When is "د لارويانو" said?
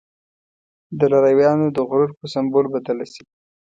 0.99-1.65